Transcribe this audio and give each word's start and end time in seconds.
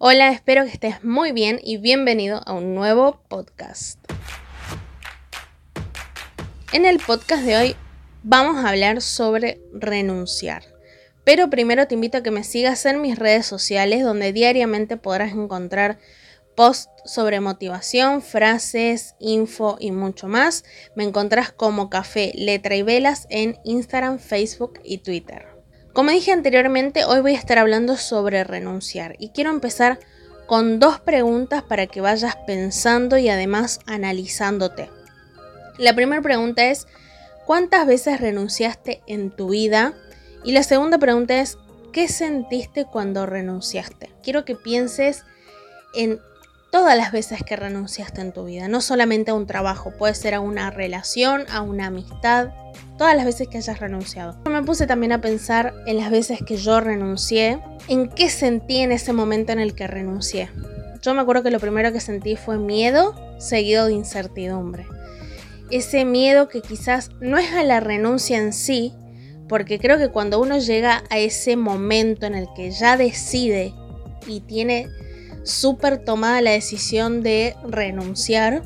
Hola, 0.00 0.30
espero 0.30 0.62
que 0.62 0.70
estés 0.70 1.02
muy 1.02 1.32
bien 1.32 1.58
y 1.60 1.76
bienvenido 1.76 2.40
a 2.46 2.52
un 2.52 2.76
nuevo 2.76 3.20
podcast. 3.26 3.98
En 6.72 6.84
el 6.84 7.00
podcast 7.00 7.42
de 7.42 7.56
hoy 7.56 7.76
vamos 8.22 8.64
a 8.64 8.68
hablar 8.68 9.02
sobre 9.02 9.60
renunciar. 9.72 10.62
Pero 11.24 11.50
primero 11.50 11.88
te 11.88 11.96
invito 11.96 12.18
a 12.18 12.22
que 12.22 12.30
me 12.30 12.44
sigas 12.44 12.86
en 12.86 13.00
mis 13.00 13.18
redes 13.18 13.46
sociales 13.46 14.04
donde 14.04 14.32
diariamente 14.32 14.96
podrás 14.98 15.32
encontrar 15.32 15.98
posts 16.54 16.88
sobre 17.04 17.40
motivación, 17.40 18.22
frases, 18.22 19.16
info 19.18 19.78
y 19.80 19.90
mucho 19.90 20.28
más. 20.28 20.62
Me 20.94 21.02
encontrás 21.02 21.50
como 21.50 21.90
Café, 21.90 22.30
Letra 22.36 22.76
y 22.76 22.82
Velas 22.82 23.26
en 23.30 23.58
Instagram, 23.64 24.20
Facebook 24.20 24.78
y 24.84 24.98
Twitter. 24.98 25.57
Como 25.98 26.12
dije 26.12 26.30
anteriormente, 26.30 27.04
hoy 27.04 27.22
voy 27.22 27.34
a 27.34 27.38
estar 27.38 27.58
hablando 27.58 27.96
sobre 27.96 28.44
renunciar 28.44 29.16
y 29.18 29.30
quiero 29.30 29.50
empezar 29.50 29.98
con 30.46 30.78
dos 30.78 31.00
preguntas 31.00 31.64
para 31.64 31.88
que 31.88 32.00
vayas 32.00 32.36
pensando 32.46 33.18
y 33.18 33.28
además 33.28 33.80
analizándote. 33.84 34.90
La 35.76 35.96
primera 35.96 36.22
pregunta 36.22 36.70
es, 36.70 36.86
¿cuántas 37.46 37.84
veces 37.84 38.20
renunciaste 38.20 39.02
en 39.08 39.32
tu 39.32 39.48
vida? 39.48 39.92
Y 40.44 40.52
la 40.52 40.62
segunda 40.62 40.98
pregunta 40.98 41.40
es, 41.40 41.58
¿qué 41.92 42.06
sentiste 42.06 42.84
cuando 42.84 43.26
renunciaste? 43.26 44.08
Quiero 44.22 44.44
que 44.44 44.54
pienses 44.54 45.24
en 45.94 46.20
todas 46.78 46.96
las 46.96 47.10
veces 47.10 47.42
que 47.42 47.56
renunciaste 47.56 48.20
en 48.20 48.30
tu 48.30 48.44
vida, 48.44 48.68
no 48.68 48.80
solamente 48.80 49.32
a 49.32 49.34
un 49.34 49.48
trabajo, 49.48 49.90
puede 49.98 50.14
ser 50.14 50.34
a 50.34 50.40
una 50.40 50.70
relación, 50.70 51.44
a 51.50 51.60
una 51.60 51.86
amistad, 51.86 52.50
todas 52.96 53.16
las 53.16 53.24
veces 53.24 53.48
que 53.48 53.58
hayas 53.58 53.80
renunciado. 53.80 54.36
Me 54.48 54.62
puse 54.62 54.86
también 54.86 55.10
a 55.10 55.20
pensar 55.20 55.74
en 55.86 55.96
las 55.96 56.12
veces 56.12 56.38
que 56.46 56.56
yo 56.56 56.80
renuncié, 56.80 57.58
en 57.88 58.08
qué 58.08 58.30
sentí 58.30 58.78
en 58.78 58.92
ese 58.92 59.12
momento 59.12 59.50
en 59.50 59.58
el 59.58 59.74
que 59.74 59.88
renuncié. 59.88 60.50
Yo 61.02 61.14
me 61.14 61.20
acuerdo 61.20 61.42
que 61.42 61.50
lo 61.50 61.58
primero 61.58 61.92
que 61.92 61.98
sentí 61.98 62.36
fue 62.36 62.58
miedo 62.58 63.12
seguido 63.40 63.86
de 63.86 63.94
incertidumbre. 63.94 64.86
Ese 65.72 66.04
miedo 66.04 66.48
que 66.48 66.62
quizás 66.62 67.10
no 67.20 67.38
es 67.38 67.52
a 67.54 67.64
la 67.64 67.80
renuncia 67.80 68.38
en 68.38 68.52
sí, 68.52 68.94
porque 69.48 69.80
creo 69.80 69.98
que 69.98 70.10
cuando 70.10 70.40
uno 70.40 70.58
llega 70.58 71.02
a 71.10 71.18
ese 71.18 71.56
momento 71.56 72.26
en 72.26 72.36
el 72.36 72.46
que 72.54 72.70
ya 72.70 72.96
decide 72.96 73.74
y 74.28 74.42
tiene 74.42 74.86
súper 75.48 75.98
tomada 75.98 76.40
la 76.40 76.50
decisión 76.50 77.22
de 77.22 77.56
renunciar, 77.66 78.62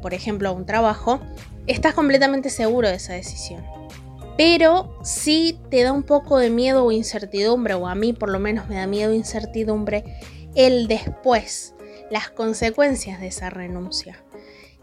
por 0.00 0.14
ejemplo, 0.14 0.48
a 0.48 0.52
un 0.52 0.66
trabajo, 0.66 1.20
estás 1.66 1.94
completamente 1.94 2.50
seguro 2.50 2.88
de 2.88 2.96
esa 2.96 3.12
decisión. 3.12 3.64
Pero 4.36 4.98
si 5.04 5.58
te 5.70 5.82
da 5.82 5.92
un 5.92 6.02
poco 6.02 6.38
de 6.38 6.50
miedo 6.50 6.84
o 6.84 6.92
incertidumbre, 6.92 7.74
o 7.74 7.86
a 7.86 7.94
mí 7.94 8.12
por 8.12 8.30
lo 8.30 8.38
menos 8.38 8.68
me 8.68 8.76
da 8.76 8.86
miedo 8.86 9.12
e 9.12 9.16
incertidumbre, 9.16 10.04
el 10.54 10.88
después, 10.88 11.74
las 12.10 12.30
consecuencias 12.30 13.20
de 13.20 13.28
esa 13.28 13.50
renuncia. 13.50 14.24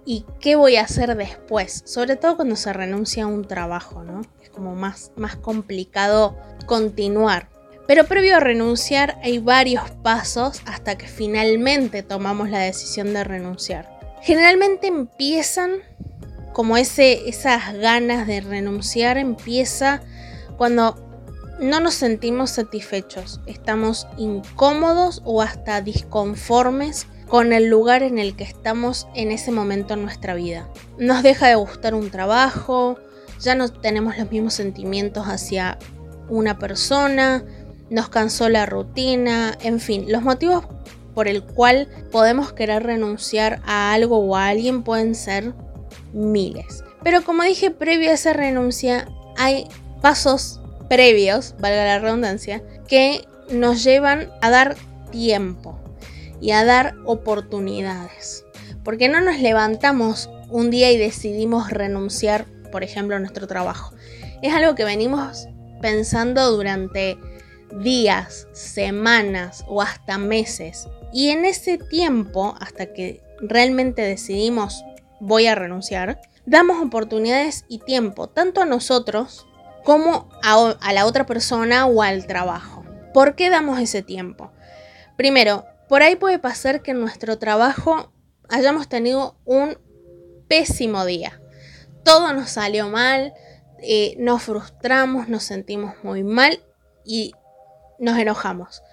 ¿Y 0.06 0.26
qué 0.40 0.56
voy 0.56 0.78
a 0.78 0.84
hacer 0.84 1.16
después? 1.18 1.84
Sobre 1.86 2.16
todo 2.16 2.36
cuando 2.36 2.56
se 2.56 2.74
renuncia 2.74 3.26
a 3.26 3.28
un 3.28 3.46
trabajo, 3.46 4.04
¿no? 4.04 4.22
Es 4.42 4.50
como 4.50 4.76
más, 4.76 5.12
más 5.16 5.36
complicado 5.36 6.38
continuar. 6.66 7.50
Pero 7.90 8.04
previo 8.04 8.38
a 8.38 8.40
renunciar 8.40 9.18
hay 9.24 9.40
varios 9.40 9.90
pasos 10.04 10.62
hasta 10.68 10.96
que 10.96 11.08
finalmente 11.08 12.04
tomamos 12.04 12.52
la 12.52 12.60
decisión 12.60 13.16
de 13.16 13.24
renunciar. 13.24 13.90
Generalmente 14.22 14.86
empiezan 14.86 15.72
como 16.54 16.78
ese, 16.78 17.28
esas 17.28 17.74
ganas 17.74 18.28
de 18.28 18.42
renunciar, 18.42 19.18
empieza 19.18 20.04
cuando 20.56 21.04
no 21.60 21.80
nos 21.80 21.96
sentimos 21.96 22.52
satisfechos, 22.52 23.42
estamos 23.48 24.06
incómodos 24.18 25.24
o 25.26 25.42
hasta 25.42 25.82
disconformes 25.82 27.08
con 27.28 27.54
el 27.54 27.70
lugar 27.72 28.04
en 28.04 28.20
el 28.20 28.36
que 28.36 28.44
estamos 28.44 29.08
en 29.16 29.32
ese 29.32 29.52
momento 29.52 29.96
en 29.96 30.04
nuestra 30.04 30.36
vida. 30.36 30.70
Nos 31.00 31.24
deja 31.24 31.48
de 31.48 31.56
gustar 31.56 31.96
un 31.96 32.12
trabajo, 32.12 33.00
ya 33.40 33.56
no 33.56 33.68
tenemos 33.68 34.16
los 34.16 34.30
mismos 34.30 34.54
sentimientos 34.54 35.26
hacia 35.26 35.80
una 36.30 36.60
persona, 36.60 37.44
nos 37.90 38.10
cansó 38.10 38.50
la 38.50 38.66
rutina, 38.66 39.58
en 39.62 39.80
fin, 39.80 40.06
los 40.12 40.22
motivos 40.22 40.66
por 41.14 41.28
el 41.28 41.44
cual 41.44 41.88
podemos 42.12 42.54
querer 42.54 42.84
renunciar 42.84 43.62
a 43.66 43.94
algo 43.94 44.20
o 44.20 44.36
a 44.36 44.48
alguien 44.48 44.84
pueden 44.84 45.16
ser 45.16 45.54
miles. 46.14 46.84
Pero 47.04 47.24
como 47.24 47.44
dije, 47.44 47.72
previo 47.72 48.12
a 48.12 48.14
esa 48.14 48.34
renuncia 48.34 49.08
hay 49.38 49.68
pasos 50.02 50.60
previos, 50.88 51.56
valga 51.60 51.86
la 51.86 52.00
redundancia, 52.00 52.64
que 52.88 53.26
nos 53.50 53.84
llevan 53.84 54.30
a 54.42 54.50
dar 54.50 54.76
tiempo 55.12 55.80
y 56.42 56.52
a 56.52 56.66
dar 56.66 56.96
oportunidades. 57.06 58.46
Porque 58.84 59.10
no 59.10 59.22
nos 59.22 59.40
levantamos 59.40 60.30
un 60.50 60.70
día 60.70 60.92
y 60.92 60.98
decidimos 60.98 61.70
renunciar, 61.70 62.46
por 62.72 62.84
ejemplo, 62.84 63.16
a 63.16 63.20
nuestro 63.20 63.48
trabajo. 63.48 63.94
Es 64.42 64.54
algo 64.54 64.76
que 64.76 64.84
venimos 64.84 65.48
pensando 65.82 66.52
durante 66.52 67.18
días, 67.72 68.48
semanas 68.52 69.64
o 69.68 69.82
hasta 69.82 70.18
meses. 70.18 70.88
Y 71.12 71.30
en 71.30 71.46
ese 71.46 71.78
tiempo, 71.78 72.56
hasta 72.60 72.94
que 72.94 73.22
realmente 73.42 74.02
decidimos 74.02 74.84
voy 75.20 75.48
a 75.48 75.56
renunciar, 75.56 76.22
damos 76.46 76.84
oportunidades 76.84 77.66
y 77.68 77.80
tiempo 77.80 78.28
tanto 78.28 78.62
a 78.62 78.66
nosotros 78.66 79.46
como 79.84 80.30
a, 80.44 80.94
la 80.94 81.06
otra 81.06 81.26
persona 81.26 81.86
o 81.86 82.02
al 82.02 82.26
trabajo. 82.28 82.84
¿Por 83.14 83.36
qué 83.36 83.50
damos 83.50 83.80
ese 83.80 84.02
tiempo? 84.02 84.52
Primero, 85.18 85.66
por 85.88 86.04
ahí 86.04 86.16
puede 86.16 86.40
pasar 86.40 86.82
que 86.82 86.92
en 86.92 87.00
nuestro 87.00 87.38
trabajo 87.40 88.12
hayamos 88.50 88.88
tenido 88.88 89.36
un 89.46 89.78
pésimo 90.48 91.06
día. 91.06 91.42
Todo 92.04 92.34
nos 92.34 92.52
salió 92.52 92.88
mal, 92.90 93.34
eh, 93.82 94.16
nos 94.20 94.44
frustramos, 94.44 95.28
nos 95.28 95.44
sentimos 95.44 95.96
muy 96.04 96.24
mal 96.24 96.64
y 97.06 97.34
nos 98.00 98.18
enojamos 98.18 98.84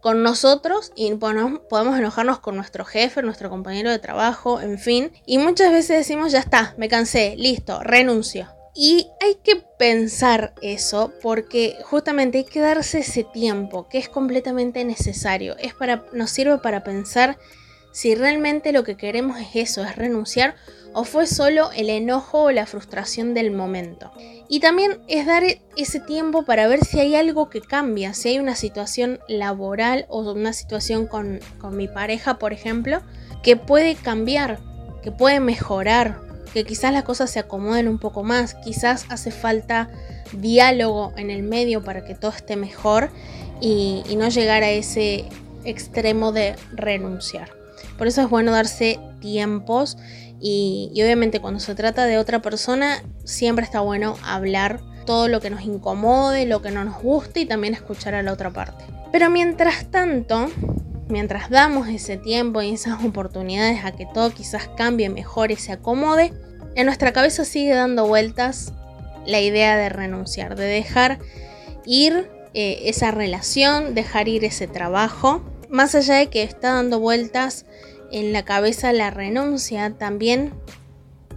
con 0.00 0.22
nosotros 0.22 0.92
y 0.96 1.12
podemos 1.14 1.98
enojarnos 1.98 2.40
con 2.40 2.56
nuestro 2.56 2.84
jefe, 2.84 3.22
nuestro 3.22 3.50
compañero 3.50 3.90
de 3.90 3.98
trabajo, 3.98 4.60
en 4.60 4.78
fin. 4.78 5.12
Y 5.26 5.38
muchas 5.38 5.72
veces 5.72 5.98
decimos, 5.98 6.32
ya 6.32 6.38
está, 6.38 6.74
me 6.78 6.88
cansé, 6.88 7.34
listo, 7.36 7.80
renuncio. 7.82 8.48
Y 8.74 9.08
hay 9.20 9.34
que 9.42 9.56
pensar 9.78 10.54
eso 10.62 11.12
porque 11.22 11.76
justamente 11.84 12.38
hay 12.38 12.44
que 12.44 12.60
darse 12.60 13.00
ese 13.00 13.24
tiempo 13.24 13.88
que 13.88 13.98
es 13.98 14.08
completamente 14.08 14.84
necesario. 14.84 15.56
Es 15.58 15.74
para, 15.74 16.04
nos 16.12 16.30
sirve 16.30 16.58
para 16.58 16.84
pensar 16.84 17.36
si 17.92 18.14
realmente 18.14 18.72
lo 18.72 18.84
que 18.84 18.96
queremos 18.96 19.38
es 19.38 19.48
eso, 19.54 19.82
es 19.82 19.96
renunciar 19.96 20.54
o 20.92 21.04
fue 21.04 21.26
solo 21.26 21.70
el 21.72 21.90
enojo 21.90 22.44
o 22.44 22.50
la 22.50 22.66
frustración 22.66 23.34
del 23.34 23.50
momento. 23.50 24.10
Y 24.48 24.60
también 24.60 25.00
es 25.06 25.26
dar 25.26 25.44
ese 25.76 26.00
tiempo 26.00 26.44
para 26.44 26.66
ver 26.66 26.84
si 26.84 26.98
hay 26.98 27.14
algo 27.14 27.48
que 27.48 27.60
cambia, 27.60 28.14
si 28.14 28.30
hay 28.30 28.38
una 28.38 28.56
situación 28.56 29.20
laboral 29.28 30.06
o 30.08 30.20
una 30.32 30.52
situación 30.52 31.06
con, 31.06 31.40
con 31.58 31.76
mi 31.76 31.86
pareja, 31.86 32.38
por 32.38 32.52
ejemplo, 32.52 33.02
que 33.42 33.56
puede 33.56 33.94
cambiar, 33.94 34.58
que 35.02 35.12
puede 35.12 35.38
mejorar, 35.38 36.20
que 36.52 36.64
quizás 36.64 36.92
las 36.92 37.04
cosas 37.04 37.30
se 37.30 37.38
acomoden 37.38 37.86
un 37.86 37.98
poco 37.98 38.24
más, 38.24 38.54
quizás 38.54 39.06
hace 39.08 39.30
falta 39.30 39.88
diálogo 40.32 41.12
en 41.16 41.30
el 41.30 41.44
medio 41.44 41.82
para 41.84 42.04
que 42.04 42.16
todo 42.16 42.32
esté 42.32 42.56
mejor 42.56 43.10
y, 43.60 44.02
y 44.08 44.16
no 44.16 44.28
llegar 44.28 44.64
a 44.64 44.70
ese 44.70 45.26
extremo 45.64 46.32
de 46.32 46.56
renunciar. 46.72 47.59
Por 48.00 48.06
eso 48.06 48.22
es 48.22 48.30
bueno 48.30 48.50
darse 48.50 48.98
tiempos 49.20 49.98
y, 50.40 50.90
obviamente 50.94 51.38
cuando 51.38 51.60
se 51.60 51.74
trata 51.74 52.06
de 52.06 52.16
otra 52.16 52.40
persona 52.40 53.02
siempre 53.24 53.62
está 53.62 53.80
bueno 53.80 54.16
hablar 54.24 54.80
todo 55.04 55.28
lo 55.28 55.42
que 55.42 55.50
nos 55.50 55.64
incomode, 55.64 56.46
lo 56.46 56.62
que 56.62 56.70
no 56.70 56.82
nos 56.82 57.02
guste 57.02 57.40
y 57.40 57.44
también 57.44 57.74
escuchar 57.74 58.14
a 58.14 58.22
la 58.22 58.32
otra 58.32 58.54
parte. 58.54 58.86
Pero 59.12 59.28
mientras 59.28 59.90
tanto, 59.90 60.50
mientras 61.10 61.50
damos 61.50 61.88
ese 61.88 62.16
tiempo 62.16 62.62
y 62.62 62.70
esas 62.70 63.04
oportunidades 63.04 63.84
a 63.84 63.92
que 63.92 64.06
todo 64.06 64.30
quizás 64.30 64.70
cambie, 64.78 65.10
mejore, 65.10 65.56
se 65.56 65.72
acomode, 65.72 66.32
en 66.76 66.86
nuestra 66.86 67.12
cabeza 67.12 67.44
sigue 67.44 67.74
dando 67.74 68.06
vueltas 68.06 68.72
la 69.26 69.42
idea 69.42 69.76
de 69.76 69.90
renunciar, 69.90 70.56
de 70.56 70.64
dejar 70.64 71.18
ir 71.84 72.30
eh, 72.54 72.80
esa 72.84 73.10
relación, 73.10 73.94
dejar 73.94 74.26
ir 74.28 74.46
ese 74.46 74.68
trabajo, 74.68 75.42
más 75.70 75.94
allá 75.94 76.16
de 76.16 76.28
que 76.28 76.42
está 76.42 76.74
dando 76.74 77.00
vueltas 77.00 77.64
en 78.10 78.32
la 78.32 78.44
cabeza 78.44 78.92
la 78.92 79.10
renuncia, 79.10 79.94
también 79.96 80.52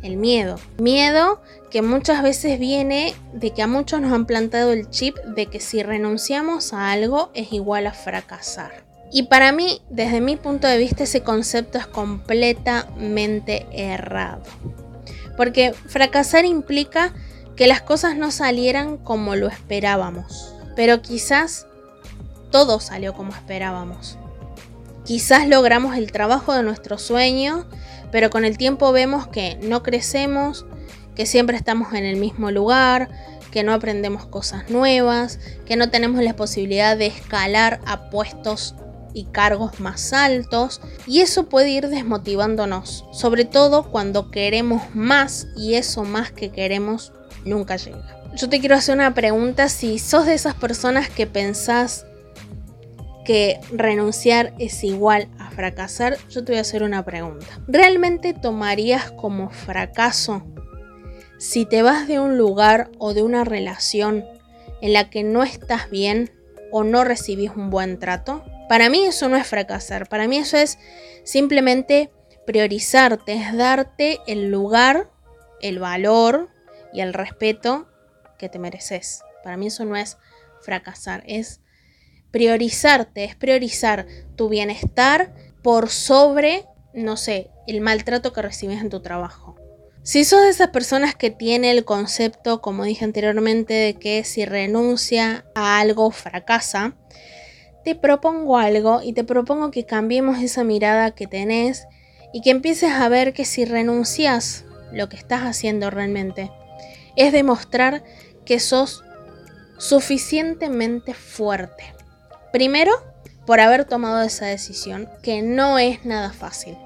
el 0.01 0.17
miedo. 0.17 0.59
Miedo 0.77 1.41
que 1.71 1.81
muchas 1.81 2.21
veces 2.21 2.59
viene 2.59 3.15
de 3.33 3.51
que 3.51 3.63
a 3.63 3.67
muchos 3.67 4.01
nos 4.01 4.11
han 4.11 4.25
plantado 4.25 4.73
el 4.73 4.89
chip 4.89 5.17
de 5.19 5.47
que 5.47 5.59
si 5.59 5.81
renunciamos 5.81 6.73
a 6.73 6.91
algo 6.91 7.31
es 7.33 7.51
igual 7.53 7.87
a 7.87 7.93
fracasar. 7.93 8.83
Y 9.11 9.23
para 9.23 9.51
mí, 9.51 9.81
desde 9.89 10.21
mi 10.21 10.35
punto 10.35 10.67
de 10.67 10.77
vista, 10.77 11.03
ese 11.03 11.21
concepto 11.21 11.77
es 11.77 11.85
completamente 11.85 13.67
errado. 13.71 14.41
Porque 15.37 15.73
fracasar 15.73 16.45
implica 16.45 17.13
que 17.55 17.67
las 17.67 17.81
cosas 17.81 18.17
no 18.17 18.31
salieran 18.31 18.97
como 18.97 19.35
lo 19.35 19.47
esperábamos. 19.47 20.55
Pero 20.75 21.01
quizás 21.03 21.67
todo 22.51 22.79
salió 22.79 23.13
como 23.13 23.33
esperábamos. 23.33 24.17
Quizás 25.05 25.47
logramos 25.47 25.97
el 25.97 26.11
trabajo 26.11 26.53
de 26.53 26.63
nuestro 26.63 26.97
sueño, 26.97 27.65
pero 28.11 28.29
con 28.29 28.45
el 28.45 28.57
tiempo 28.57 28.91
vemos 28.91 29.27
que 29.27 29.57
no 29.61 29.83
crecemos, 29.83 30.65
que 31.13 31.25
siempre 31.25 31.57
estamos 31.57 31.93
en 31.93 32.05
el 32.05 32.15
mismo 32.15 32.51
lugar, 32.51 33.09
que 33.51 33.63
no 33.63 33.73
aprendemos 33.73 34.25
cosas 34.25 34.69
nuevas, 34.69 35.39
que 35.65 35.75
no 35.75 35.89
tenemos 35.89 36.23
la 36.23 36.35
posibilidad 36.35 36.97
de 36.97 37.07
escalar 37.07 37.81
a 37.85 38.09
puestos 38.09 38.75
y 39.13 39.25
cargos 39.25 39.79
más 39.79 40.13
altos 40.13 40.81
y 41.05 41.19
eso 41.21 41.49
puede 41.49 41.69
ir 41.69 41.89
desmotivándonos, 41.89 43.05
sobre 43.11 43.45
todo 43.45 43.91
cuando 43.91 44.31
queremos 44.31 44.83
más 44.95 45.47
y 45.55 45.75
eso 45.75 46.03
más 46.03 46.31
que 46.31 46.49
queremos 46.49 47.13
nunca 47.45 47.75
llega. 47.75 48.23
Yo 48.35 48.49
te 48.49 48.59
quiero 48.59 48.75
hacer 48.75 48.95
una 48.95 49.13
pregunta 49.13 49.69
si 49.69 49.99
sos 49.99 50.25
de 50.25 50.33
esas 50.33 50.55
personas 50.55 51.09
que 51.09 51.27
pensás 51.27 52.07
que 53.23 53.59
renunciar 53.71 54.53
es 54.59 54.83
igual 54.83 55.29
a 55.39 55.51
fracasar, 55.51 56.17
yo 56.29 56.43
te 56.43 56.51
voy 56.51 56.59
a 56.59 56.61
hacer 56.61 56.83
una 56.83 57.03
pregunta. 57.05 57.45
¿Realmente 57.67 58.33
tomarías 58.33 59.11
como 59.11 59.49
fracaso 59.49 60.43
si 61.37 61.65
te 61.65 61.81
vas 61.81 62.07
de 62.07 62.19
un 62.19 62.37
lugar 62.37 62.91
o 62.99 63.13
de 63.13 63.21
una 63.23 63.43
relación 63.43 64.25
en 64.81 64.93
la 64.93 65.09
que 65.09 65.23
no 65.23 65.43
estás 65.43 65.89
bien 65.89 66.31
o 66.71 66.83
no 66.83 67.03
recibís 67.03 67.51
un 67.51 67.69
buen 67.69 67.99
trato? 67.99 68.43
Para 68.69 68.89
mí 68.89 69.05
eso 69.05 69.29
no 69.29 69.37
es 69.37 69.47
fracasar, 69.47 70.07
para 70.07 70.27
mí 70.27 70.37
eso 70.37 70.57
es 70.57 70.79
simplemente 71.23 72.11
priorizarte, 72.45 73.33
es 73.33 73.55
darte 73.55 74.19
el 74.27 74.49
lugar, 74.49 75.09
el 75.61 75.79
valor 75.79 76.49
y 76.93 77.01
el 77.01 77.13
respeto 77.13 77.87
que 78.37 78.49
te 78.49 78.59
mereces. 78.59 79.21
Para 79.43 79.57
mí 79.57 79.67
eso 79.67 79.85
no 79.85 79.95
es 79.95 80.17
fracasar, 80.61 81.23
es 81.27 81.61
priorizarte, 82.33 83.23
es 83.23 83.35
priorizar 83.35 84.07
tu 84.35 84.49
bienestar 84.49 85.33
por 85.61 85.89
sobre, 85.89 86.65
no 86.93 87.15
sé, 87.15 87.51
el 87.67 87.79
maltrato 87.79 88.33
que 88.33 88.41
recibes 88.41 88.81
en 88.81 88.89
tu 88.89 89.01
trabajo. 89.01 89.55
Si 90.01 90.25
sos 90.25 90.41
de 90.41 90.49
esas 90.49 90.69
personas 90.69 91.15
que 91.15 91.29
tiene 91.29 91.69
el 91.69 91.85
concepto, 91.85 92.59
como 92.59 92.83
dije 92.83 93.05
anteriormente, 93.05 93.73
de 93.75 93.93
que 93.93 94.23
si 94.23 94.45
renuncia 94.45 95.45
a 95.53 95.79
algo 95.79 96.09
fracasa, 96.09 96.97
te 97.85 97.93
propongo 97.93 98.57
algo 98.57 99.01
y 99.03 99.13
te 99.13 99.23
propongo 99.23 99.69
que 99.69 99.85
cambiemos 99.85 100.39
esa 100.39 100.63
mirada 100.63 101.11
que 101.11 101.27
tenés 101.27 101.85
y 102.33 102.41
que 102.41 102.49
empieces 102.49 102.91
a 102.91 103.07
ver 103.09 103.33
que 103.33 103.45
si 103.45 103.63
renuncias 103.63 104.65
lo 104.91 105.07
que 105.07 105.17
estás 105.17 105.43
haciendo 105.43 105.91
realmente 105.91 106.51
es 107.15 107.31
demostrar 107.31 108.03
que 108.43 108.59
sos 108.59 109.03
suficientemente 109.77 111.13
fuerte. 111.13 111.92
Primero, 112.53 112.91
por 113.47 113.59
haber 113.59 113.83
tomado 113.85 114.21
esa 114.21 114.45
decisión, 114.45 115.09
que 115.23 115.41
no 115.41 115.79
es 115.79 116.05
nada 116.05 116.31
fácil. 116.31 116.77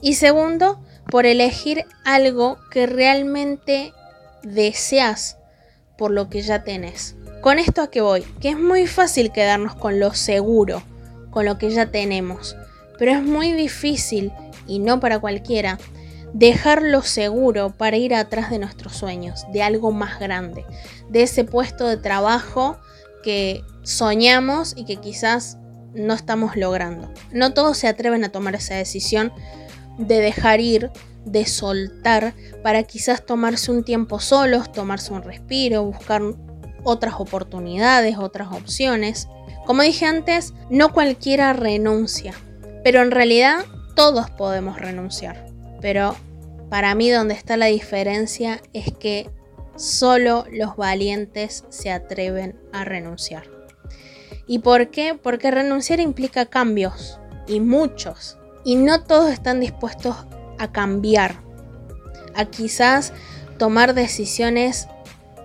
Y 0.00 0.14
segundo, 0.14 0.80
por 1.10 1.26
elegir 1.26 1.84
algo 2.04 2.56
que 2.70 2.86
realmente 2.86 3.92
deseas 4.44 5.38
por 5.98 6.12
lo 6.12 6.30
que 6.30 6.40
ya 6.42 6.62
tenés. 6.62 7.16
Con 7.40 7.58
esto 7.58 7.82
a 7.82 7.90
qué 7.90 8.00
voy, 8.00 8.22
que 8.40 8.50
es 8.50 8.58
muy 8.58 8.86
fácil 8.86 9.32
quedarnos 9.32 9.74
con 9.74 9.98
lo 9.98 10.14
seguro, 10.14 10.84
con 11.30 11.46
lo 11.46 11.58
que 11.58 11.70
ya 11.70 11.86
tenemos, 11.86 12.56
pero 12.96 13.10
es 13.10 13.24
muy 13.24 13.50
difícil, 13.50 14.32
y 14.68 14.78
no 14.78 15.00
para 15.00 15.18
cualquiera, 15.18 15.78
dejar 16.32 16.82
lo 16.82 17.02
seguro 17.02 17.70
para 17.70 17.96
ir 17.96 18.14
atrás 18.14 18.50
de 18.50 18.60
nuestros 18.60 18.94
sueños, 18.94 19.46
de 19.52 19.64
algo 19.64 19.90
más 19.90 20.20
grande, 20.20 20.64
de 21.08 21.24
ese 21.24 21.42
puesto 21.42 21.88
de 21.88 21.96
trabajo 21.96 22.78
que 23.26 23.64
soñamos 23.82 24.72
y 24.76 24.84
que 24.84 24.98
quizás 24.98 25.58
no 25.94 26.14
estamos 26.14 26.54
logrando. 26.54 27.12
No 27.32 27.54
todos 27.54 27.76
se 27.76 27.88
atreven 27.88 28.22
a 28.22 28.28
tomar 28.28 28.54
esa 28.54 28.76
decisión 28.76 29.32
de 29.98 30.20
dejar 30.20 30.60
ir, 30.60 30.92
de 31.24 31.44
soltar, 31.44 32.34
para 32.62 32.84
quizás 32.84 33.26
tomarse 33.26 33.72
un 33.72 33.82
tiempo 33.82 34.20
solos, 34.20 34.70
tomarse 34.70 35.12
un 35.12 35.24
respiro, 35.24 35.82
buscar 35.82 36.22
otras 36.84 37.14
oportunidades, 37.18 38.16
otras 38.16 38.52
opciones. 38.52 39.26
Como 39.66 39.82
dije 39.82 40.06
antes, 40.06 40.54
no 40.70 40.92
cualquiera 40.92 41.52
renuncia, 41.52 42.32
pero 42.84 43.02
en 43.02 43.10
realidad 43.10 43.64
todos 43.96 44.30
podemos 44.30 44.78
renunciar. 44.78 45.46
Pero 45.80 46.14
para 46.70 46.94
mí 46.94 47.10
donde 47.10 47.34
está 47.34 47.56
la 47.56 47.66
diferencia 47.66 48.62
es 48.72 48.92
que 48.92 49.28
solo 49.76 50.44
los 50.50 50.76
valientes 50.76 51.64
se 51.68 51.90
atreven 51.90 52.58
a 52.72 52.84
renunciar. 52.84 53.44
¿Y 54.46 54.60
por 54.60 54.90
qué? 54.90 55.18
Porque 55.20 55.50
renunciar 55.50 56.00
implica 56.00 56.46
cambios, 56.46 57.18
y 57.46 57.60
muchos, 57.60 58.38
y 58.64 58.76
no 58.76 59.04
todos 59.04 59.30
están 59.30 59.60
dispuestos 59.60 60.16
a 60.58 60.72
cambiar, 60.72 61.36
a 62.34 62.44
quizás 62.46 63.12
tomar 63.58 63.94
decisiones 63.94 64.88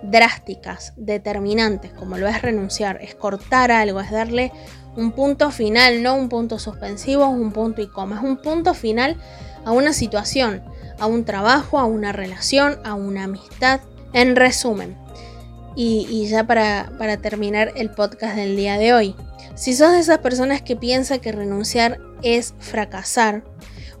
drásticas, 0.02 0.92
determinantes, 0.96 1.92
como 1.92 2.18
lo 2.18 2.26
es 2.26 2.42
renunciar, 2.42 2.98
es 3.02 3.14
cortar 3.14 3.70
algo, 3.70 4.00
es 4.00 4.10
darle 4.10 4.52
un 4.96 5.12
punto 5.12 5.50
final, 5.50 6.02
no 6.02 6.16
un 6.16 6.28
punto 6.28 6.58
suspensivo, 6.58 7.26
un 7.28 7.52
punto 7.52 7.80
y 7.80 7.88
coma, 7.88 8.16
es 8.16 8.22
un 8.22 8.36
punto 8.36 8.74
final 8.74 9.16
a 9.64 9.72
una 9.72 9.92
situación, 9.92 10.62
a 10.98 11.06
un 11.06 11.24
trabajo, 11.24 11.78
a 11.78 11.84
una 11.84 12.12
relación, 12.12 12.78
a 12.84 12.94
una 12.94 13.24
amistad. 13.24 13.80
En 14.12 14.36
resumen, 14.36 14.96
y, 15.74 16.26
ya 16.26 16.44
para, 16.44 16.92
para, 16.98 17.16
terminar 17.16 17.72
el 17.76 17.90
podcast 17.90 18.36
del 18.36 18.56
día 18.56 18.76
de 18.76 18.92
hoy, 18.92 19.14
si 19.54 19.74
sos 19.74 19.92
de 19.92 20.00
esas 20.00 20.18
personas 20.18 20.60
que 20.60 20.76
piensa 20.76 21.18
que 21.18 21.32
renunciar 21.32 21.98
es 22.22 22.54
fracasar, 22.58 23.42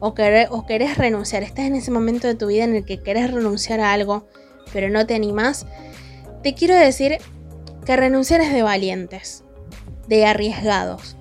o, 0.00 0.14
querés, 0.14 0.48
o 0.50 0.66
querés 0.66 0.98
renunciar, 0.98 1.42
estás 1.42 1.64
en 1.66 1.76
ese 1.76 1.90
momento 1.90 2.26
de 2.26 2.34
tu 2.34 2.48
vida 2.48 2.64
en 2.64 2.74
el 2.74 2.84
que 2.84 3.02
querés 3.02 3.30
renunciar 3.30 3.80
a 3.80 3.92
algo, 3.92 4.28
pero 4.72 4.90
no 4.90 5.06
te 5.06 5.14
animás, 5.14 5.66
te 6.42 6.54
quiero 6.54 6.74
decir 6.74 7.18
que 7.86 7.96
renunciar 7.96 8.40
es 8.40 8.52
de 8.52 8.62
valientes, 8.62 9.44
de 10.08 10.26
arriesgados. 10.26 11.16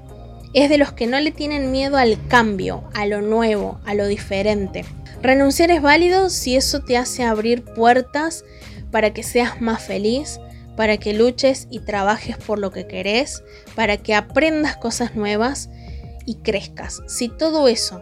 Es 0.53 0.69
de 0.69 0.77
los 0.77 0.91
que 0.91 1.07
no 1.07 1.19
le 1.19 1.31
tienen 1.31 1.71
miedo 1.71 1.95
al 1.95 2.17
cambio, 2.27 2.83
a 2.93 3.05
lo 3.05 3.21
nuevo, 3.21 3.79
a 3.85 3.93
lo 3.93 4.05
diferente. 4.07 4.83
Renunciar 5.21 5.71
es 5.71 5.81
válido 5.81 6.29
si 6.29 6.55
eso 6.55 6.81
te 6.81 6.97
hace 6.97 7.23
abrir 7.23 7.63
puertas 7.63 8.43
para 8.91 9.13
que 9.13 9.23
seas 9.23 9.61
más 9.61 9.81
feliz, 9.81 10.39
para 10.75 10.97
que 10.97 11.13
luches 11.13 11.67
y 11.69 11.79
trabajes 11.79 12.37
por 12.37 12.59
lo 12.59 12.71
que 12.71 12.87
querés, 12.87 13.43
para 13.75 13.97
que 13.97 14.15
aprendas 14.15 14.77
cosas 14.77 15.15
nuevas 15.15 15.69
y 16.25 16.35
crezcas. 16.35 17.01
Si 17.07 17.29
todo 17.29 17.67
eso, 17.67 18.01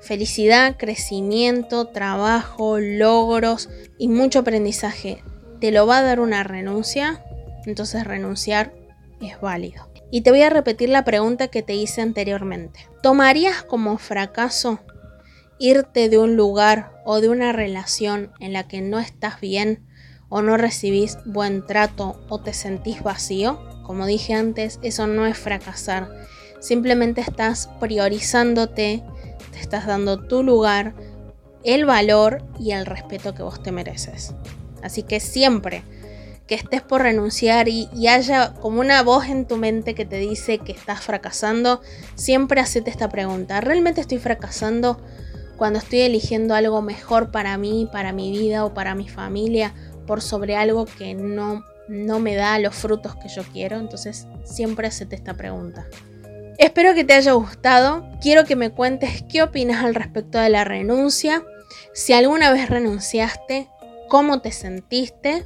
felicidad, 0.00 0.76
crecimiento, 0.76 1.86
trabajo, 1.86 2.78
logros 2.78 3.68
y 3.98 4.08
mucho 4.08 4.40
aprendizaje, 4.40 5.22
te 5.60 5.70
lo 5.70 5.86
va 5.86 5.98
a 5.98 6.02
dar 6.02 6.20
una 6.20 6.42
renuncia, 6.42 7.24
entonces 7.66 8.04
renunciar 8.04 8.74
es 9.20 9.40
válido. 9.40 9.88
Y 10.10 10.20
te 10.20 10.30
voy 10.30 10.42
a 10.42 10.50
repetir 10.50 10.90
la 10.90 11.04
pregunta 11.04 11.48
que 11.48 11.62
te 11.62 11.74
hice 11.74 12.02
anteriormente. 12.02 12.88
¿Tomarías 13.02 13.62
como 13.62 13.98
fracaso 13.98 14.80
irte 15.58 16.08
de 16.08 16.18
un 16.18 16.36
lugar 16.36 16.92
o 17.04 17.20
de 17.20 17.28
una 17.28 17.52
relación 17.52 18.32
en 18.40 18.52
la 18.52 18.68
que 18.68 18.80
no 18.80 18.98
estás 18.98 19.40
bien 19.40 19.86
o 20.34 20.42
no 20.42 20.56
recibís 20.56 21.18
buen 21.24 21.64
trato 21.64 22.20
o 22.28 22.40
te 22.40 22.52
sentís 22.52 23.04
vacío? 23.04 23.60
Como 23.84 24.04
dije 24.04 24.34
antes, 24.34 24.80
eso 24.82 25.06
no 25.06 25.26
es 25.26 25.38
fracasar. 25.38 26.10
Simplemente 26.58 27.20
estás 27.20 27.68
priorizándote, 27.78 29.04
te 29.52 29.60
estás 29.60 29.86
dando 29.86 30.26
tu 30.26 30.42
lugar, 30.42 30.92
el 31.62 31.84
valor 31.84 32.42
y 32.58 32.72
el 32.72 32.84
respeto 32.84 33.32
que 33.32 33.44
vos 33.44 33.62
te 33.62 33.70
mereces. 33.70 34.34
Así 34.82 35.04
que 35.04 35.20
siempre 35.20 35.84
que 36.48 36.56
estés 36.56 36.82
por 36.82 37.02
renunciar 37.02 37.68
y, 37.68 37.88
haya 38.08 38.54
como 38.54 38.80
una 38.80 39.04
voz 39.04 39.26
en 39.26 39.46
tu 39.46 39.56
mente 39.56 39.94
que 39.94 40.04
te 40.04 40.16
dice 40.16 40.58
que 40.58 40.72
estás 40.72 41.00
fracasando, 41.00 41.80
siempre 42.16 42.60
hacete 42.60 42.90
esta 42.90 43.08
pregunta. 43.08 43.60
¿Realmente 43.60 44.00
estoy 44.00 44.18
fracasando 44.18 45.00
cuando 45.56 45.78
estoy 45.78 46.00
eligiendo 46.00 46.56
algo 46.56 46.82
mejor 46.82 47.30
para 47.30 47.56
mí, 47.56 47.88
para 47.92 48.12
mi 48.12 48.32
vida 48.32 48.64
o 48.64 48.74
para 48.74 48.96
mi 48.96 49.08
familia, 49.08 49.72
por 50.06 50.22
sobre 50.22 50.56
algo 50.56 50.86
que 50.86 51.14
no, 51.14 51.64
no 51.88 52.20
me 52.20 52.34
da 52.34 52.58
los 52.58 52.74
frutos 52.74 53.16
que 53.16 53.28
yo 53.28 53.42
quiero? 53.52 53.78
Entonces 53.78 54.26
siempre 54.44 54.88
hacete 54.88 55.16
esta 55.16 55.34
pregunta. 55.34 55.86
Espero 56.58 56.94
que 56.94 57.04
te 57.04 57.14
haya 57.14 57.32
gustado. 57.32 58.06
Quiero 58.22 58.44
que 58.44 58.56
me 58.56 58.70
cuentes 58.70 59.24
qué 59.28 59.42
opinas 59.42 59.84
al 59.84 59.94
respecto 59.94 60.38
de 60.38 60.50
la 60.50 60.64
renuncia. 60.64 61.44
Si 61.92 62.12
alguna 62.12 62.52
vez 62.52 62.68
renunciaste, 62.68 63.68
cómo 64.08 64.40
te 64.40 64.52
sentiste. 64.52 65.44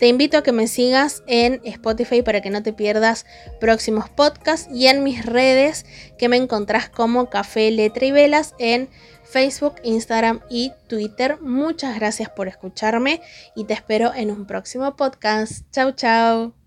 Te 0.00 0.08
invito 0.08 0.38
a 0.38 0.42
que 0.42 0.52
me 0.52 0.66
sigas 0.66 1.22
en 1.26 1.60
Spotify 1.64 2.22
para 2.22 2.40
que 2.40 2.50
no 2.50 2.62
te 2.62 2.72
pierdas 2.72 3.24
próximos 3.60 4.08
podcasts 4.08 4.68
y 4.72 4.88
en 4.88 5.04
mis 5.04 5.24
redes 5.24 5.86
que 6.18 6.28
me 6.28 6.36
encontrás 6.36 6.88
como 6.88 7.30
Café, 7.30 7.70
Letra 7.70 8.06
y 8.06 8.10
Velas 8.10 8.54
en 8.58 8.88
Facebook, 9.30 9.76
Instagram 9.82 10.40
y 10.50 10.72
Twitter. 10.88 11.40
Muchas 11.40 11.96
gracias 11.96 12.28
por 12.28 12.48
escucharme 12.48 13.20
y 13.54 13.64
te 13.64 13.74
espero 13.74 14.12
en 14.14 14.30
un 14.30 14.46
próximo 14.46 14.96
podcast. 14.96 15.70
Chau, 15.72 15.92
chau. 15.92 16.59